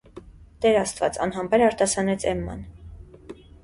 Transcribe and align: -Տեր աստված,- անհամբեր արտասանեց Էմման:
-Տեր 0.65 0.77
աստված,- 0.83 1.21
անհամբեր 1.27 1.67
արտասանեց 1.69 2.29
Էմման: 2.35 2.69